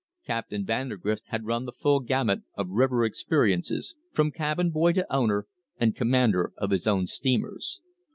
[0.25, 5.45] Captain Vandergrift had run the full gamut of river experiences from cabin boy to owner
[5.79, 7.81] and commander of his own steamers.